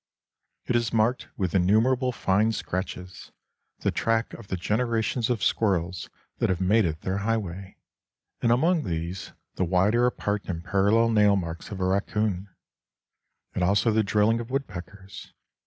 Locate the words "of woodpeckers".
14.39-15.33